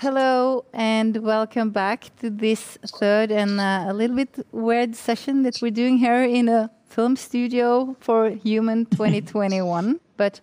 [0.00, 5.58] Hello and welcome back to this third and uh, a little bit weird session that
[5.60, 9.98] we're doing here in a film studio for Human 2021.
[10.16, 10.40] but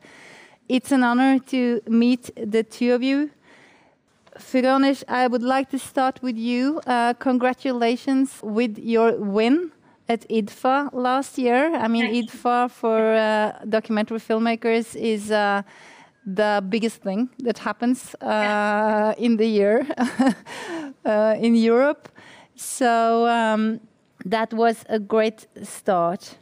[0.68, 3.29] it's an honor to meet the two of you.
[4.38, 6.82] Fironesh, I would like to start with you.
[6.86, 9.72] Uh, congratulations with your win
[10.10, 11.74] at IDFA last year.
[11.74, 15.62] I mean, IDFA for uh, documentary filmmakers is uh,
[16.26, 19.86] the biggest thing that happens uh, in the year
[21.05, 22.09] uh, in Europe.
[22.55, 23.80] So um,
[24.26, 26.38] that was a great start.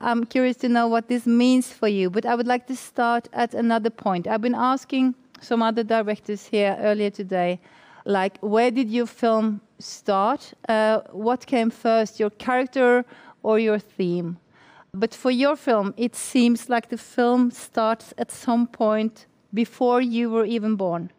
[0.00, 3.28] I'm curious to know what this means for you, but I would like to start
[3.32, 4.26] at another point.
[4.26, 7.60] I've been asking some other directors here earlier today,
[8.04, 10.52] like, where did your film start?
[10.68, 13.04] Uh, what came first, your character
[13.42, 14.38] or your theme?
[14.98, 20.30] But for your film, it seems like the film starts at some point before you
[20.30, 21.10] were even born.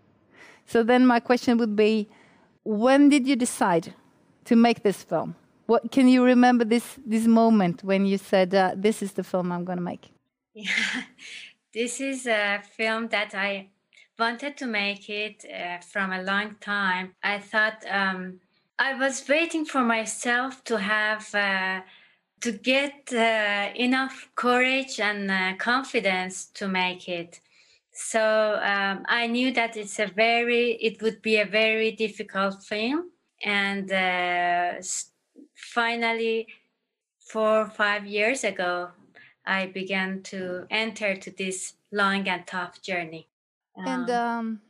[0.66, 2.09] So then my question would be,
[2.63, 3.94] when did you decide
[4.45, 5.36] to make this film?
[5.67, 9.52] What can you remember this this moment when you said, uh, "This is the film
[9.52, 10.11] I'm going to make"?
[10.53, 11.03] Yeah,
[11.73, 13.67] this is a film that I
[14.17, 17.16] wanted to make it uh, from a long time.
[17.22, 18.39] I thought um,
[18.80, 21.36] I was waiting for myself to have.
[21.36, 21.81] Uh,
[22.41, 27.39] to get uh, enough courage and uh, confidence to make it.
[27.91, 33.11] So um, I knew that it's a very, it would be a very difficult film.
[33.43, 34.73] And uh,
[35.55, 36.47] finally,
[37.19, 38.89] four or five years ago,
[39.45, 43.27] I began to enter to this long and tough journey.
[43.75, 44.61] And um, um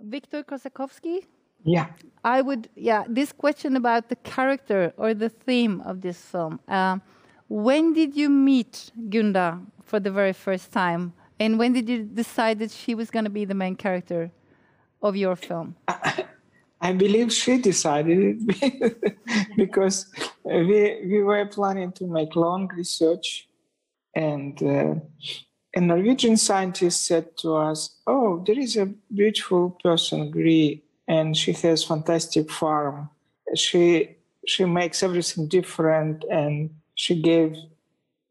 [0.00, 1.26] Victor Kossakovsky?
[1.64, 1.88] Yeah.
[2.24, 6.60] I would, yeah, this question about the character or the theme of this film.
[6.68, 6.98] Uh,
[7.48, 11.12] when did you meet Gunda for the very first time?
[11.38, 14.30] And when did you decide that she was going to be the main character
[15.02, 15.76] of your film?
[15.88, 16.24] I,
[16.82, 19.16] I believe she decided it
[19.56, 20.06] because
[20.44, 23.48] we, we were planning to make long research
[24.14, 24.94] and uh,
[25.74, 31.52] a Norwegian scientist said to us, "Oh, there is a beautiful person, Gry, and she
[31.52, 33.10] has fantastic farm.
[33.56, 34.16] She
[34.46, 37.56] she makes everything different, and she gave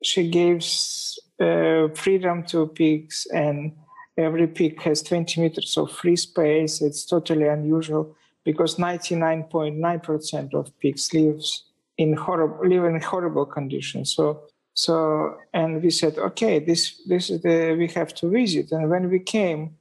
[0.02, 3.74] she gives uh, freedom to pigs, and
[4.18, 6.82] every pig has 20 meters of free space.
[6.82, 11.66] It's totally unusual because 99.9% of pigs lives
[11.98, 14.16] in horrible live in horrible conditions.
[14.16, 18.72] So so and we said, okay, this this is the we have to visit.
[18.72, 19.76] And when we came,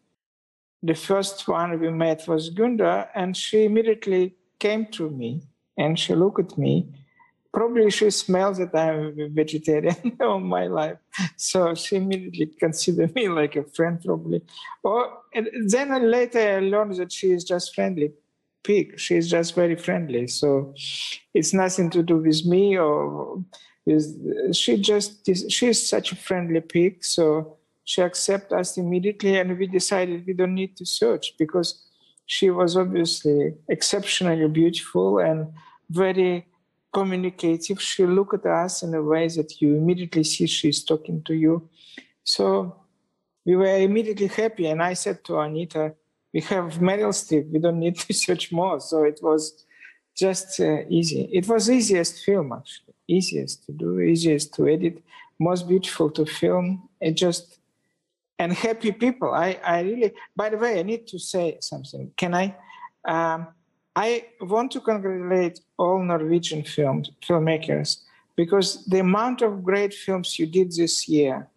[0.82, 5.42] the first one we met was Gunda, and she immediately came to me
[5.76, 6.88] and she looked at me
[7.52, 10.98] probably she smells that I'm a vegetarian all my life.
[11.36, 14.42] So she immediately considered me like a friend, probably.
[14.82, 15.18] Or
[15.66, 18.12] then later I learned that she is just friendly
[18.62, 18.98] pig.
[18.98, 20.28] She is just very friendly.
[20.28, 20.74] So
[21.34, 23.42] it's nothing to do with me or
[23.86, 24.16] is
[24.52, 27.02] she just she is such a friendly pig.
[27.04, 27.56] So
[27.88, 31.86] she accepted us immediately and we decided we don't need to search because
[32.26, 35.50] she was obviously exceptionally beautiful and
[35.88, 36.46] very
[36.92, 37.80] communicative.
[37.80, 41.66] She looked at us in a way that you immediately see she's talking to you.
[42.24, 42.76] So
[43.46, 44.66] we were immediately happy.
[44.66, 45.94] And I said to Anita,
[46.34, 47.50] we have Meryl Streep.
[47.50, 48.80] We don't need to search more.
[48.80, 49.64] So it was
[50.14, 51.22] just uh, easy.
[51.32, 55.02] It was easiest film actually, easiest to do, easiest to edit,
[55.40, 56.86] most beautiful to film.
[57.00, 57.57] It just
[58.38, 59.32] and happy people.
[59.34, 60.12] I I really.
[60.36, 62.12] By the way, I need to say something.
[62.16, 62.56] Can I?
[63.04, 63.48] Um,
[63.96, 67.98] I want to congratulate all Norwegian films, filmmakers
[68.36, 71.48] because the amount of great films you did this year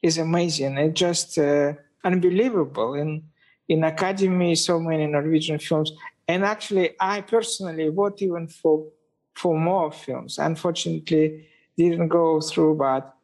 [0.00, 0.78] is amazing.
[0.78, 2.94] It's just uh, unbelievable.
[2.94, 3.22] In
[3.68, 5.92] in Academy, so many Norwegian films,
[6.26, 8.86] and actually, I personally vote even for
[9.34, 10.38] for more films.
[10.38, 13.14] Unfortunately, didn't go through, but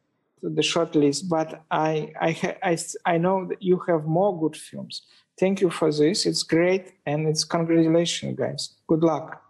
[0.42, 1.28] the short list.
[1.28, 5.02] But I I I, I know that you have more good films
[5.38, 6.26] thank you for this.
[6.26, 8.74] It's great, and it's congratulations, guys.
[8.86, 9.42] Good luck.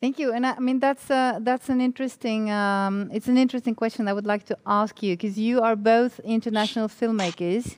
[0.00, 4.06] Thank you, and I mean that's uh, that's an interesting um, it's an interesting question
[4.06, 7.76] I would like to ask you because you are both international filmmakers,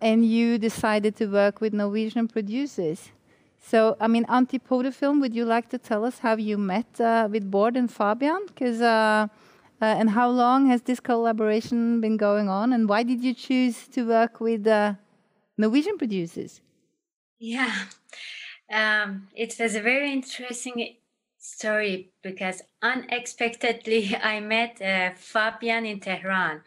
[0.00, 3.10] and you decided to work with Norwegian producers.
[3.70, 7.28] So I mean, Antipode Film, would you like to tell us how you met uh,
[7.28, 8.46] with Bård and Fabian?
[8.46, 9.26] Because uh,
[9.80, 13.86] uh, and how long has this collaboration been going on, and why did you choose
[13.88, 14.94] to work with uh,
[15.58, 16.60] Norwegian producers?
[17.38, 17.72] Yeah,
[18.72, 20.96] um, it was a very interesting
[21.38, 26.62] story because unexpectedly I met uh, Fabian in Tehran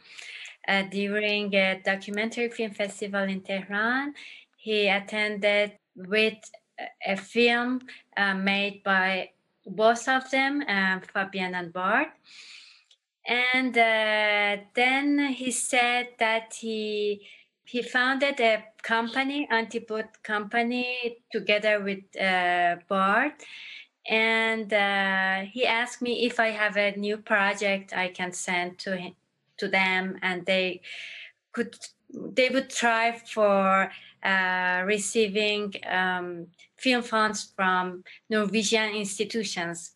[0.67, 4.13] uh, during a documentary film festival in Tehran.
[4.57, 6.37] He attended with
[7.05, 7.81] a film
[8.15, 9.31] uh, made by
[9.65, 12.07] both of them, uh, Fabian and Bård.
[13.29, 17.21] And uh, then he said that he
[17.63, 23.33] he founded a company, Antipode company, together with uh, Bård.
[24.07, 28.97] And uh, he asked me if I have a new project I can send to
[28.97, 29.13] him,
[29.57, 30.81] to them, and they
[31.53, 31.75] could
[32.11, 33.91] they would try for
[34.23, 36.47] uh, receiving um,
[36.77, 39.91] film funds from Norwegian institutions.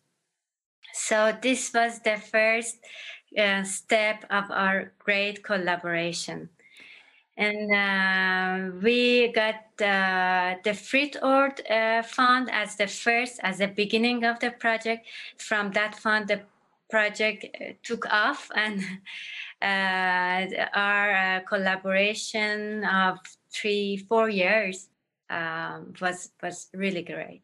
[0.92, 2.78] So this was the first
[3.38, 6.48] uh, step of our great collaboration.
[7.36, 13.66] And uh, we got uh, the Fritt Ord uh, Fund as the first, as the
[13.66, 15.06] beginning of the project.
[15.38, 16.42] From that fund, the
[16.90, 18.84] project uh, took off and
[20.74, 23.18] our collaboration of
[23.50, 24.88] three, four years
[25.30, 27.43] um, was was really great.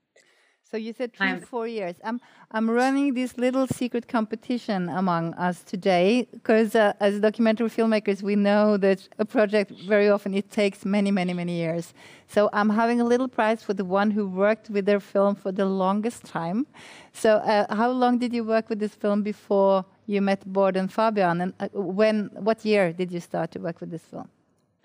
[0.70, 1.96] So you said 3 I'm, four years.
[2.04, 2.20] I'm
[2.52, 8.36] I'm running this little secret competition among us today because uh, as documentary filmmakers, we
[8.36, 11.92] know that a project very often it takes many, many, many years.
[12.28, 15.50] So I'm having a little prize for the one who worked with their film for
[15.50, 16.66] the longest time.
[17.12, 20.92] So uh, how long did you work with this film before you met Bård and
[20.92, 21.40] Fabian?
[21.40, 22.30] And uh, when?
[22.34, 24.28] What year did you start to work with this film?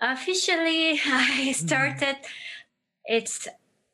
[0.00, 2.16] Officially, I started.
[3.04, 3.46] It's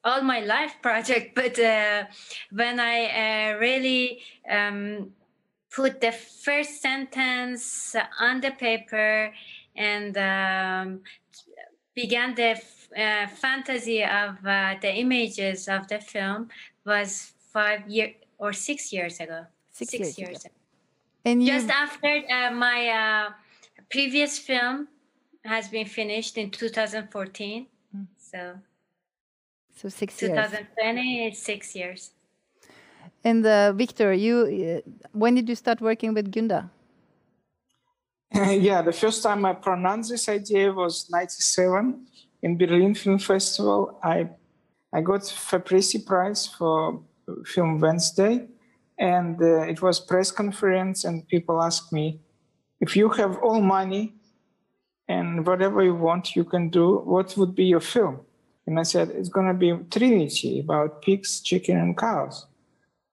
[0.04, 2.04] all my life project, but uh,
[2.50, 5.12] when I uh, really um,
[5.70, 9.32] put the first sentence on the paper
[9.74, 11.00] and um,
[11.94, 12.60] began the
[12.96, 16.48] uh, fantasy of uh, the images of the film
[16.84, 19.46] was five year or six years ago.
[19.70, 20.54] Six, six years, years, ago.
[21.24, 23.30] And just after uh, my uh,
[23.90, 24.88] previous film
[25.44, 27.66] has been finished in 2014,
[27.96, 28.06] mm.
[28.18, 28.54] so
[29.74, 31.34] so six 2020 years.
[31.34, 32.10] is six years.
[33.24, 36.70] And uh, Victor, you, uh, when did you start working with Gunda?
[38.34, 42.06] yeah, the first time I pronounced this idea was 97
[42.42, 43.98] in Berlin Film Festival.
[44.02, 44.28] I,
[44.92, 47.02] I got FIPRESCI Prize for
[47.46, 48.46] Film Wednesday,
[48.98, 52.20] and uh, it was press conference, and people asked me,
[52.80, 54.14] if you have all money
[55.08, 58.20] and whatever you want, you can do, what would be your film?
[58.66, 62.46] And I said, it's going to be Trinity about pigs, chicken, and cows.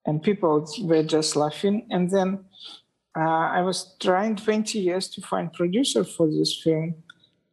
[0.06, 1.86] And people were just laughing.
[1.90, 2.44] And then
[3.16, 6.94] uh, I was trying 20 years to find producer for this film,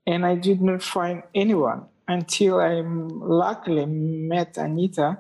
[0.06, 5.20] and I did not find anyone until I luckily met Anita.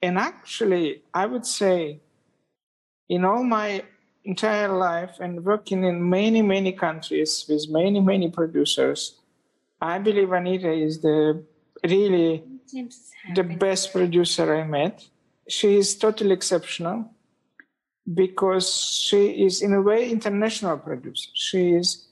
[0.00, 2.00] And actually, I would say,
[3.08, 3.82] in all my
[4.24, 9.16] entire life and working in many, many countries with many, many producers,
[9.80, 11.44] I believe Anita is the
[11.84, 12.44] really
[13.34, 15.04] the best producer I met.
[15.48, 17.10] She is totally exceptional
[18.12, 21.30] because she is, in a way, international producer.
[21.34, 22.06] She is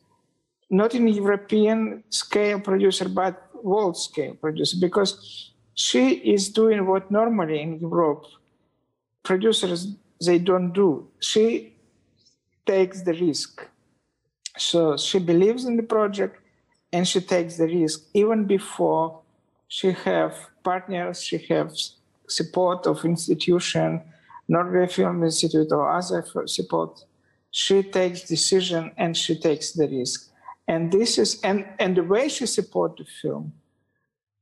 [0.70, 7.60] not in European scale producer, but world scale producer because she is doing what normally
[7.60, 8.24] in Europe
[9.22, 9.88] producers
[10.24, 11.08] they don't do.
[11.20, 11.74] She
[12.64, 13.66] takes the risk.
[14.56, 16.40] So she believes in the project
[16.92, 19.20] and she takes the risk even before
[19.68, 21.96] she have partners, she has
[22.28, 24.02] support of institution,
[24.48, 27.04] Norway Film Institute or other support.
[27.50, 30.30] She takes decision and she takes the risk.
[30.68, 33.52] And this is and, and the way she support the film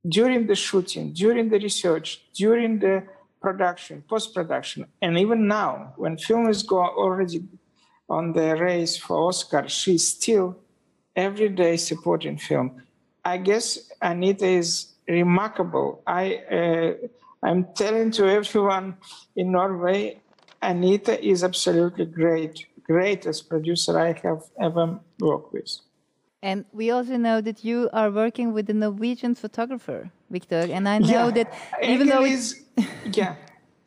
[0.06, 3.04] during the shooting, during the research, during the
[3.40, 7.44] production, post-production, and even now, when film is go already
[8.08, 10.56] on the race for Oscar, she's still
[11.14, 12.82] every day supporting film.
[13.24, 16.02] I guess Anita is remarkable.
[16.06, 17.06] I uh,
[17.42, 18.96] I'm telling to everyone
[19.36, 20.20] in Norway,
[20.62, 25.78] Anita is absolutely great, greatest producer I have ever worked with.
[26.42, 30.68] And we also know that you are working with a Norwegian photographer, Victor.
[30.70, 31.30] And I know yeah.
[31.30, 32.54] that even though it's
[33.12, 33.34] yeah,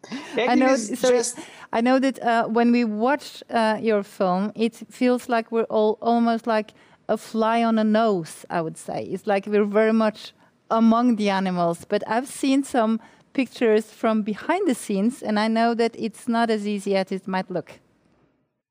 [0.37, 0.75] I know.
[0.75, 1.39] Sorry, just...
[1.73, 5.97] I know that uh, when we watch uh, your film, it feels like we're all
[6.01, 6.73] almost like
[7.09, 8.45] a fly on a nose.
[8.49, 10.33] I would say it's like we're very much
[10.69, 12.99] among the animals, but I've seen some
[13.33, 17.27] pictures from behind the scenes, and I know that it's not as easy as it
[17.27, 17.79] might look.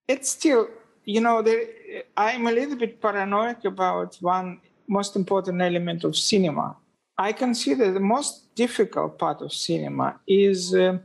[0.09, 0.69] It's still,
[1.05, 1.65] you know, there,
[2.17, 6.77] I'm a little bit paranoid about one most important element of cinema.
[7.19, 10.99] I consider the most difficult part of cinema is uh,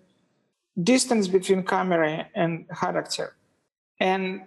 [0.81, 3.35] distance between camera and character,
[3.99, 4.41] and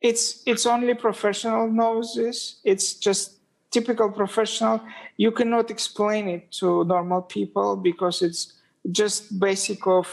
[0.00, 2.60] it's it's only professional knows this.
[2.64, 3.35] It's just
[3.76, 4.80] typical professional,
[5.18, 8.42] you cannot explain it to normal people because it's
[8.90, 10.06] just basic of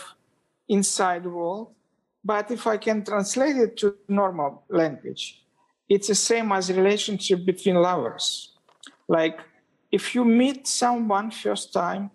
[0.67, 1.67] inside world.
[2.25, 5.23] But if I can translate it to normal language,
[5.87, 8.25] it's the same as relationship between lovers.
[9.07, 9.39] Like
[9.91, 12.11] if you meet someone first time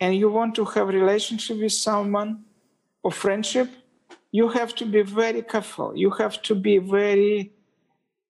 [0.00, 2.30] and you want to have relationship with someone
[3.04, 3.68] or friendship,
[4.32, 5.88] you have to be very careful.
[5.96, 7.52] You have to be very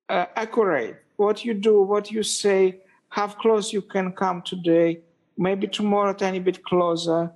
[0.09, 0.97] uh, accurate.
[1.21, 5.01] What you do, what you say, how close you can come today,
[5.37, 7.31] maybe tomorrow a tiny bit closer.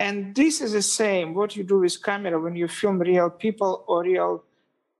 [0.00, 3.84] And this is the same what you do with camera when you film real people
[3.86, 4.42] or real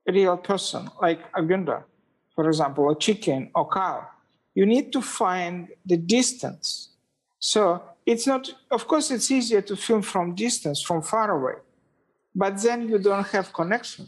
[0.07, 1.83] real person, like a Gunda,
[2.35, 4.07] for example, a chicken or cow.
[4.55, 6.91] You need to find the distance.
[7.39, 11.57] So it's not, of course, it's easier to film from distance, from far away,
[12.33, 14.07] but then you don't have connection.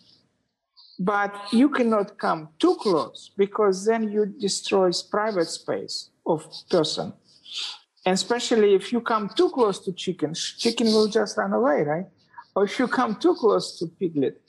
[1.03, 7.12] But you cannot come too close because then you destroy private space of person.
[8.05, 12.05] And especially if you come too close to chicken, chicken will just run away, right?
[12.55, 14.41] Or if you come too close to piglet,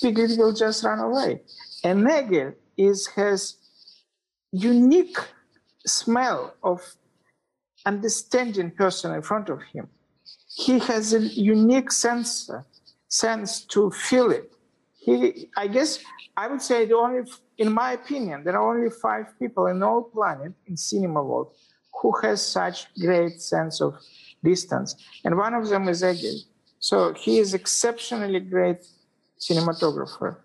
[0.00, 1.42] piglet will just run away.
[1.82, 3.56] And Egil is has
[4.52, 5.18] unique
[5.86, 6.80] smell of
[7.84, 9.88] understanding person in front of him.
[10.54, 12.48] He has a unique sense
[13.08, 14.55] sense to feel it.
[15.06, 16.00] He, I guess,
[16.36, 17.22] I would say the only,
[17.58, 21.52] in my opinion, there are only five people in all planet in cinema world
[22.02, 23.94] who has such great sense of
[24.42, 26.38] distance, and one of them is Egil.
[26.80, 28.80] So he is exceptionally great
[29.38, 30.38] cinematographer.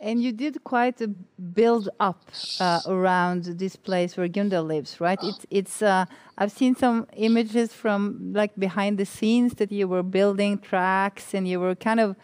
[0.00, 2.22] And you did quite a build up
[2.60, 5.18] uh, around this place where Gunda lives, right?
[5.22, 5.82] It's, it's.
[5.82, 6.04] Uh,
[6.38, 11.46] I've seen some images from like behind the scenes that you were building tracks, and
[11.48, 12.16] you were kind of.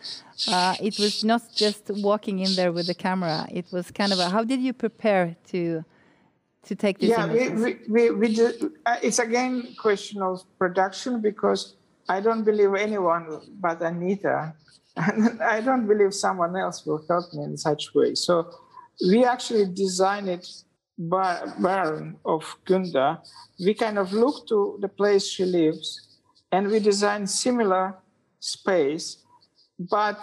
[0.46, 3.46] Uh, it was not just walking in there with the camera.
[3.50, 4.28] It was kind of a.
[4.28, 5.84] How did you prepare to?
[6.64, 7.10] To take this.
[7.10, 11.76] Yeah, we, we, we, we did, uh, it's again question of production because
[12.10, 14.52] I don't believe anyone but Anita
[14.98, 18.14] and I don't believe someone else will help me in such way.
[18.14, 18.50] So
[19.08, 20.46] we actually designed it
[20.98, 23.22] by Baron of Gunda.
[23.64, 26.18] We kind of look to the place she lives
[26.50, 27.94] and we designed similar
[28.40, 29.18] space,
[29.78, 30.18] but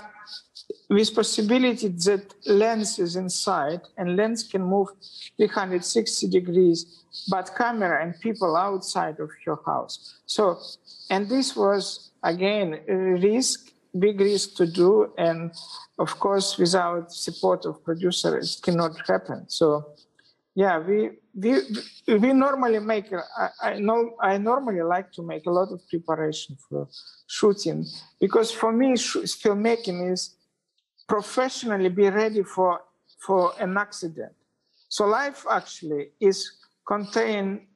[0.90, 4.90] with possibility that lens is inside and lens can move
[5.38, 10.20] 360 degrees, but camera and people outside of your house.
[10.26, 10.60] So,
[11.10, 15.52] and this was again a risk big risk to do and
[16.00, 19.46] of course without support of producer it cannot happen.
[19.48, 19.94] So
[20.56, 21.62] yeah we we
[22.08, 26.56] we normally make I, I know i normally like to make a lot of preparation
[26.70, 26.88] for
[27.28, 27.86] shooting
[28.22, 30.36] because for me filmmaking is
[31.08, 32.80] professionally be ready for
[33.26, 34.34] for an accident.
[34.88, 36.52] So life actually is
[36.88, 37.68] contain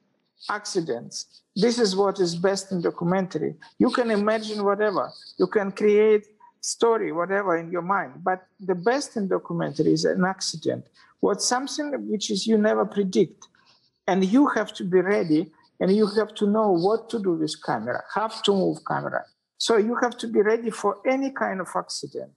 [0.48, 1.42] accidents.
[1.54, 3.54] This is what is best in documentary.
[3.78, 5.10] You can imagine whatever.
[5.38, 6.26] You can create
[6.60, 8.22] story, whatever in your mind.
[8.22, 10.86] But the best in documentary is an accident.
[11.20, 13.46] What something which is you never predict.
[14.06, 17.54] And you have to be ready and you have to know what to do with
[17.64, 19.24] camera, have to move camera.
[19.58, 22.32] So you have to be ready for any kind of accident.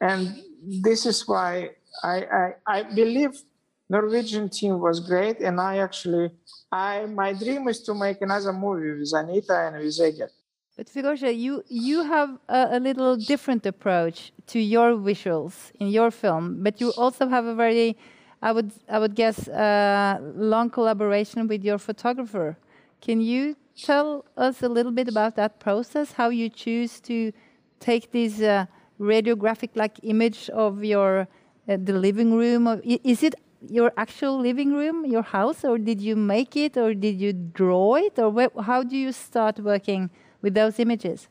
[0.00, 0.36] And
[0.84, 1.70] this is why
[2.02, 3.42] I, I, I believe
[3.88, 6.30] Norwegian team was great, and I actually,
[6.72, 10.28] I my dream is to make another movie with Anita and with Egil.
[10.76, 16.10] But Figorsha, you you have a, a, little different approach to your visuals in your
[16.10, 17.96] film, but you also have a very,
[18.42, 22.58] I would I would guess, uh, long collaboration with your photographer.
[23.00, 26.12] Can you tell us a little bit about that process?
[26.12, 27.32] How you choose to
[27.78, 28.66] take this uh,
[29.00, 31.28] radiographic like image of your
[31.68, 32.82] uh, the living room?
[32.84, 33.34] Is it
[33.70, 37.94] your actual living room, your house, or did you make it, or did you draw
[37.96, 40.10] it, or how do you start working
[40.42, 41.28] with those images?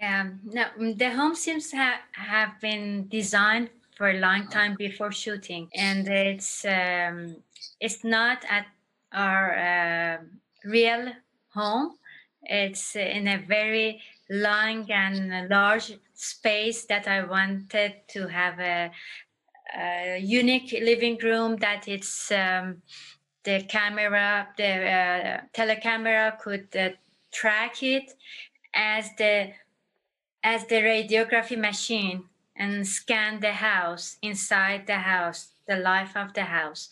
[0.00, 5.10] Um, no, mm, the home seems ha have been designed for a long time before
[5.10, 7.36] shooting, and it's um,
[7.80, 8.66] it's not at
[9.12, 10.18] our uh,
[10.64, 11.12] real
[11.54, 11.96] home.
[12.42, 18.90] It's in a very long and large space that I wanted to have a,
[19.74, 22.82] uh, unique living room that it's um,
[23.44, 26.90] the camera, the uh, telecamera could uh,
[27.32, 28.12] track it
[28.74, 29.52] as the
[30.42, 36.44] as the radiography machine and scan the house inside the house, the life of the
[36.44, 36.88] house.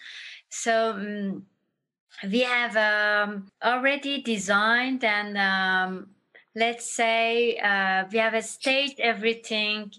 [0.49, 1.47] So um,
[2.31, 6.09] we have um, already designed and um,
[6.55, 9.93] let's say uh, we have staged everything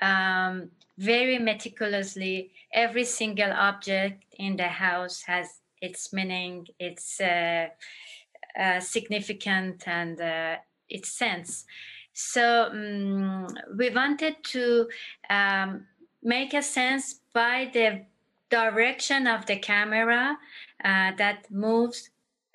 [0.00, 0.70] um,
[1.02, 2.50] very meticulously.
[2.72, 5.48] Every single object in the house has
[5.80, 7.66] its meaning, its uh,
[8.58, 10.56] uh, significant, and uh,
[10.88, 11.64] its sense.
[12.12, 14.88] So um, we wanted to
[15.28, 15.86] um,
[16.22, 18.04] make a sense by the
[18.50, 20.36] direction of the camera
[20.84, 22.10] uh, that moves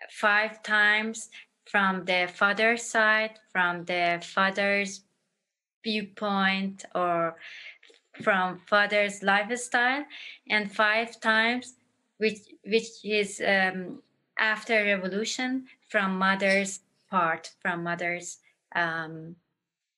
[0.10, 1.30] five times
[1.66, 5.02] from the father's side, from the father's
[5.84, 7.36] viewpoint, or
[8.24, 10.06] from father's lifestyle,
[10.50, 11.76] and five times,
[12.18, 14.02] which which is um,
[14.40, 18.38] after revolution, from mother's part, from mother's
[18.76, 19.36] um,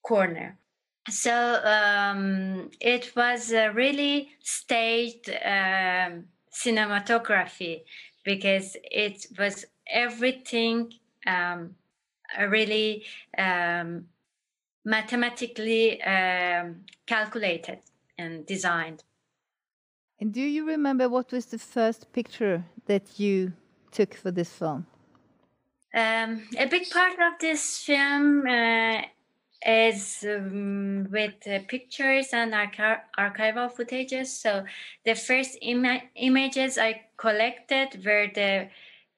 [0.04, 0.58] corner.
[1.10, 7.82] So um, it was a really staged um, cinematography
[8.24, 10.94] because it was everything
[11.26, 11.76] um,
[12.48, 13.06] really
[13.38, 14.06] um,
[14.86, 16.00] mathematically
[17.08, 17.80] calculated
[18.20, 19.04] and designed.
[20.20, 23.54] And do you remember what was the first picture that you
[23.92, 24.86] took for this film?
[25.94, 29.02] Um, a big part of this film uh,
[29.66, 34.28] is um, with uh, pictures and archi- archival footages.
[34.28, 34.66] So
[35.06, 38.70] the first Im- images I collected were the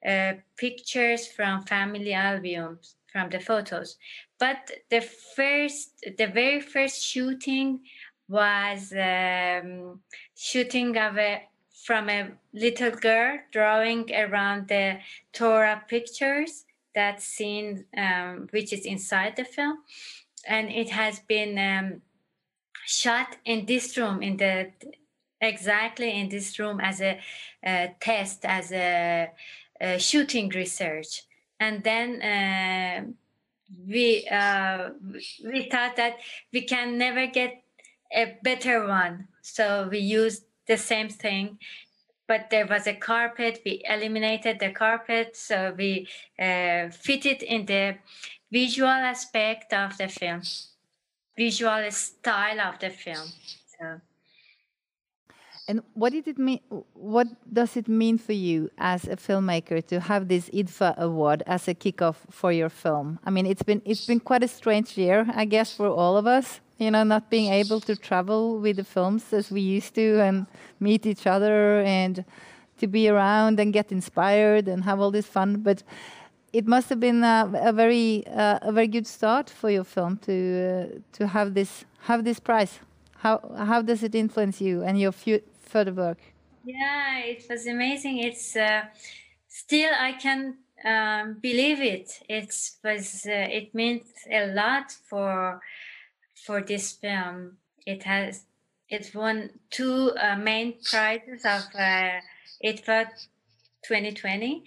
[0.08, 3.98] uh, pictures from family albums from the photos.
[4.38, 5.02] But the
[5.36, 7.80] first, the very first shooting
[8.28, 10.00] was um,
[10.34, 11.48] shooting of a
[11.84, 14.98] from a little girl drawing around the
[15.32, 16.64] Torah pictures
[16.94, 19.78] that scene um, which is inside the film.
[20.46, 22.02] And it has been um,
[22.84, 24.70] shot in this room in the
[25.40, 27.18] exactly in this room as a,
[27.64, 29.30] a test as a,
[29.80, 31.22] a, shooting research.
[31.58, 33.04] And then uh,
[33.86, 34.90] we uh,
[35.44, 36.18] we thought that
[36.52, 37.62] we can never get
[38.14, 41.58] a better one so we used the same thing
[42.28, 46.06] but there was a carpet we eliminated the carpet so we
[46.38, 47.96] uh, fit it in the
[48.52, 50.42] visual aspect of the film,
[51.36, 53.26] visual style of the film.
[53.80, 54.00] So.
[55.68, 56.60] And what did it mean?
[56.94, 61.68] What does it mean for you as a filmmaker to have this IDFA award as
[61.68, 63.20] a kickoff for your film?
[63.24, 66.26] I mean, it's been it's been quite a strange year, I guess, for all of
[66.26, 66.60] us.
[66.78, 70.46] You know, not being able to travel with the films as we used to and
[70.80, 72.24] meet each other and
[72.78, 75.62] to be around and get inspired and have all this fun.
[75.62, 75.84] But
[76.52, 80.18] it must have been a, a very uh, a very good start for your film
[80.26, 82.80] to uh, to have this have this prize.
[83.18, 85.12] How how does it influence you and your
[85.72, 86.18] further work?
[86.64, 88.18] Yeah, it was amazing.
[88.18, 88.82] It's uh,
[89.48, 92.08] still I can um, believe it.
[92.28, 92.54] It
[92.84, 95.60] was uh, it meant a lot for
[96.46, 97.56] for this film.
[97.86, 98.44] It has
[98.88, 102.20] it won two uh, main prizes of uh,
[102.64, 103.06] IDFA
[103.82, 104.64] 2020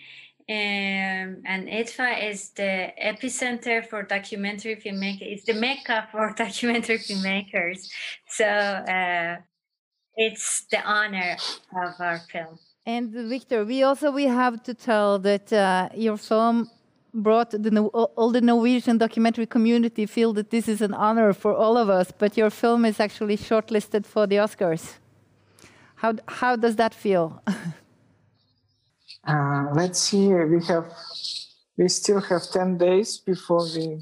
[0.47, 5.21] um, and IDFA is the epicenter for documentary filmmakers.
[5.21, 7.89] It's the mecca for documentary filmmakers.
[8.27, 9.37] So uh,
[10.15, 11.37] it's the honor
[11.75, 12.59] of our film.
[12.85, 16.69] And Victor, we also we have to tell that uh, your film
[17.13, 17.81] brought the
[18.15, 22.11] all the Norwegian documentary community feel that this is an honor for all of us.
[22.11, 24.93] But your film is actually shortlisted for the Oscars.
[25.95, 27.41] How how does that feel?
[29.27, 30.27] Uh, let's see.
[30.27, 30.85] We have,
[31.77, 33.99] we still have ten days before we.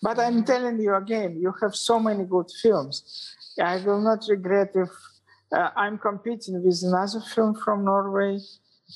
[0.00, 3.34] But I'm telling you again, you have so many good films.
[3.60, 4.90] I will not regret if
[5.54, 8.38] uh, I'm competing with another film from Norway,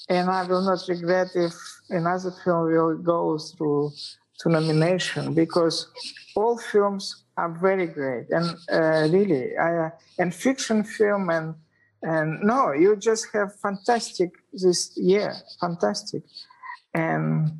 [0.08, 1.54] and I will not regret if
[1.90, 3.92] another film will go through
[4.40, 5.88] to nomination because
[6.36, 8.26] all films are very great.
[8.30, 11.54] And uh, really, I, and fiction film and
[12.02, 16.22] and no, you just have fantastic this year, fantastic,
[16.94, 17.50] and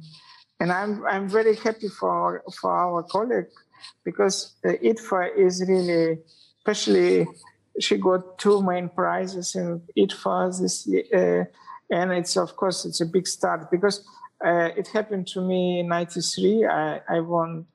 [0.61, 3.51] and I'm I'm very happy for our, for our colleague
[4.05, 6.19] because uh, IDFA is really,
[6.59, 7.27] especially
[7.81, 11.45] she got two main prizes in IDFA this uh,
[11.91, 14.05] and it's of course it's a big start because
[14.45, 16.67] uh, it happened to me in '93.
[16.67, 17.67] I, I won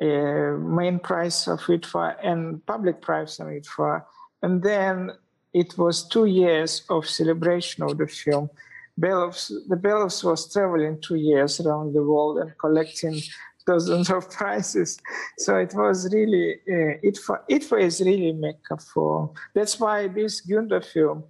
[0.00, 4.04] a main prize of IDFA and public prize of IDFA,
[4.42, 5.12] and then
[5.52, 8.50] it was two years of celebration of the film.
[8.98, 13.20] Belovs, the Belovs was traveling two years around the world and collecting
[13.66, 14.98] dozens of prizes.
[15.38, 20.80] So it was really, uh, it, it was really Mecca for, that's why this Gunda
[20.80, 21.24] film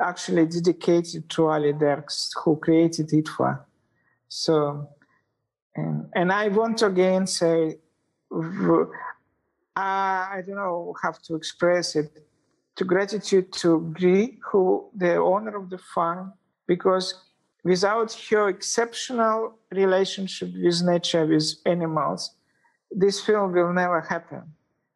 [0.00, 3.60] actually dedicated to Ally Derks, who created IDFA.
[4.28, 4.88] So,
[5.74, 7.78] and, and I want to again say,
[8.32, 8.84] uh,
[9.76, 12.26] I don't know how to express it
[12.76, 16.32] to gratitude to Gry, who the owner of the farm,
[16.66, 17.25] because
[17.66, 19.38] without her exceptional
[19.72, 22.20] relationship with nature, with animals,
[23.02, 24.44] this film will never happen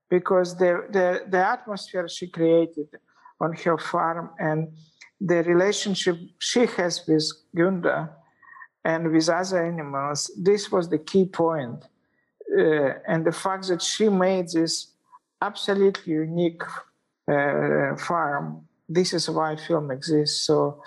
[0.08, 2.88] because the, the, the atmosphere she created
[3.40, 4.68] on her farm and
[5.20, 8.10] the relationship she has with Gunda
[8.84, 11.80] and with other animals, this was the key point.
[12.56, 14.92] Uh, and the fact that she made this
[15.42, 16.62] absolutely unique
[17.28, 20.46] uh, farm, this is why film exists.
[20.46, 20.82] So,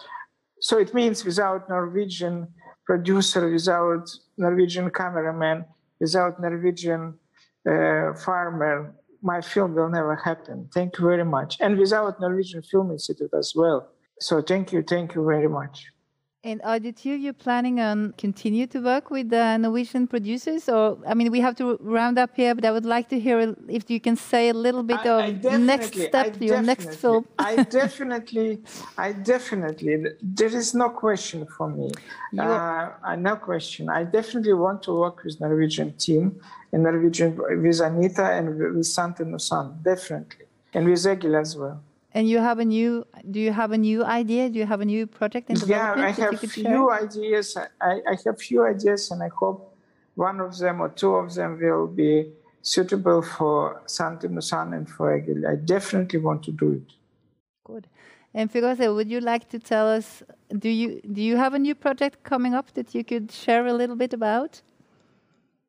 [0.67, 2.47] so it means without Norwegian
[2.85, 5.65] producer, without Norwegian cameraman,
[5.99, 7.19] without Norwegian
[7.69, 10.69] uh, farmer, my film will never happen.
[10.73, 11.57] Thank you very much.
[11.59, 13.89] And without Norwegian Film Institute as well.
[14.21, 15.92] So thank you, thank you very much.
[16.45, 21.13] And Audit, you you're planning on continue to work with the Norwegian producers, or I
[21.13, 24.01] mean, we have to round up here, but I would like to hear if you
[24.01, 27.25] can say a little bit I, of I next step, your next film.
[27.39, 28.61] I definitely,
[28.97, 31.91] I definitely, there is no question for me.
[32.37, 33.87] Uh, no question.
[33.87, 36.41] I definitely want to work with Norwegian team,
[36.73, 41.81] in Norwegian with Anita and with Sant & Usant, definitely, and with Egil as well.
[42.15, 43.07] And you have a new?
[43.31, 44.49] Do you have a new idea?
[44.49, 46.17] Do you have a new project in development?
[46.17, 47.57] Yeah, I have few ideas.
[47.57, 49.75] I, I have few ideas, and I hope
[50.15, 54.89] one of them or two of them will be suitable for Sant & Usant and
[54.89, 55.47] for Egil.
[55.47, 56.93] I definitely want to do it.
[57.65, 57.87] Good.
[58.33, 60.23] And Firouzeh, would you like to tell us?
[60.57, 63.73] Do you do you have a new project coming up that you could share a
[63.73, 64.61] little bit about?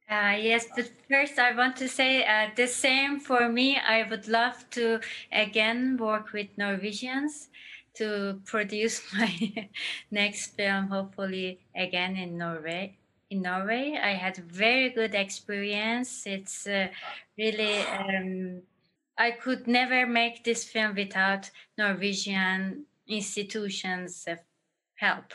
[0.08, 3.78] Uh, yes, but first I want to say uh, the same for me.
[3.78, 5.00] I would love to
[5.32, 7.48] again work with Norwegians
[7.94, 9.70] to produce my
[10.10, 12.96] next film, hopefully again in Norway.
[13.30, 16.26] In Norway, I had very good experience.
[16.26, 16.88] It's uh,
[17.38, 18.62] really um,
[19.16, 24.26] I could never make this film without Norwegian institutions'
[24.96, 25.32] help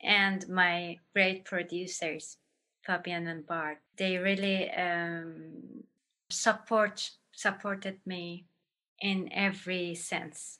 [0.00, 2.38] and my great producers.
[2.86, 3.76] Fabian and Bård.
[3.96, 5.84] They really um,
[6.30, 8.46] support supported me
[9.00, 10.58] in every sense.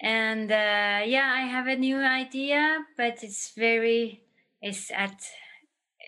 [0.00, 4.22] And uh, yeah, I have a new idea, but it's very
[4.60, 5.22] it's at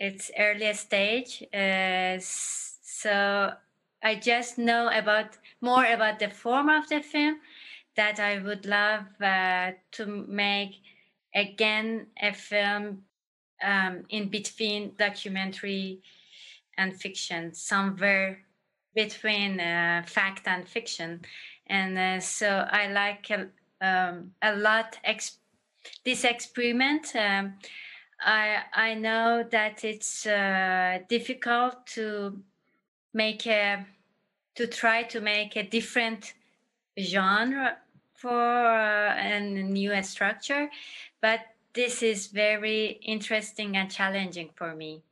[0.01, 1.43] its earliest stage.
[1.53, 3.53] Uh, so
[4.03, 7.41] I just know about more about the form of the film
[7.97, 10.75] that I would love uh, to make
[11.35, 13.05] again a film
[13.63, 16.01] um, in between documentary
[16.77, 18.41] and fiction, somewhere
[18.95, 21.21] between uh, fact and fiction.
[21.67, 23.49] And uh, so I like a,
[23.81, 25.39] um, a lot ex-
[26.05, 27.15] this experiment.
[27.15, 27.55] Um,
[28.21, 32.39] I I know that it's uh, difficult to
[33.13, 33.87] make a
[34.55, 36.35] to try to make a different
[36.99, 37.79] genre
[38.15, 40.71] for uh, a new structure,
[41.21, 41.41] but
[41.75, 45.03] this is very interesting and challenging for me.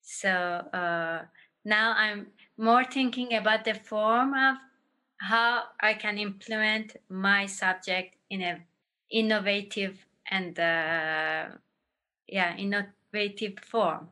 [0.00, 1.22] So uh,
[1.64, 4.56] now I'm more thinking about the form of
[5.18, 8.60] how I can implement my subject in a
[9.10, 11.46] innovative and uh,
[12.28, 14.08] yeah innovative form.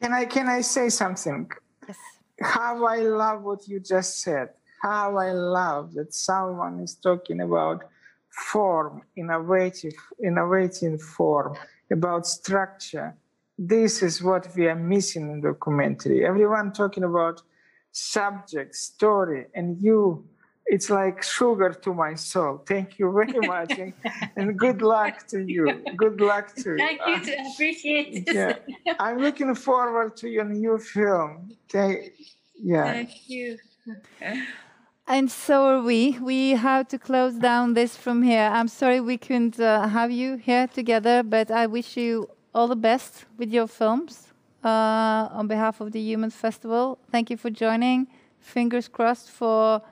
[0.00, 1.50] Can I can I say something?
[1.86, 1.98] Yes.
[2.40, 4.50] How I love what you just said.
[4.82, 7.84] How I love that someone is talking about
[8.30, 11.56] form, innovative, innovative form,
[11.90, 13.14] about structure.
[13.58, 16.24] This is what we are missing in documentary.
[16.24, 17.42] Everyone talking about
[17.92, 20.24] subject, story, and you,
[20.66, 22.62] it's like sugar to my soul.
[22.66, 23.92] Thank you very much, and,
[24.36, 25.82] and, good luck to you.
[25.96, 26.78] Good luck to you.
[26.78, 27.20] Thank you.
[27.24, 28.34] To appreciate it.
[28.34, 31.52] Yeah, I'm looking forward to your new film.
[31.64, 32.12] Okay.
[32.62, 32.84] Yeah.
[32.84, 33.58] Thank you.
[35.10, 36.16] And so are we.
[36.20, 38.48] We have to close down this from here.
[38.52, 42.76] I'm sorry we couldn't uh, have you here together, but I wish you all the
[42.76, 44.28] best with your films
[44.64, 46.96] uh, on behalf of the Human Festival.
[47.10, 48.06] Thank you for joining.
[48.38, 49.82] Fingers crossed for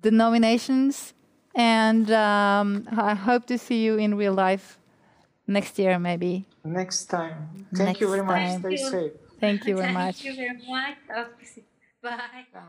[0.00, 1.12] the nominations.
[1.56, 4.78] And um, I hope to see you in real life
[5.48, 6.46] next year, maybe.
[6.62, 7.66] Next time.
[7.74, 8.60] Thank next you very much.
[8.60, 9.12] Stay safe.
[9.40, 10.22] Thank you very Thank much.
[10.22, 10.98] Thank you very much.
[12.00, 12.44] Bye.
[12.54, 12.60] Bye.